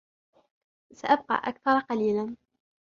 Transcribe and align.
سأبقى 0.93 1.35
أكثر 1.43 1.79
قليلا. 1.79 2.35